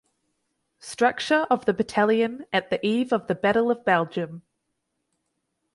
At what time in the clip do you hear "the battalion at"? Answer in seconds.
1.65-2.71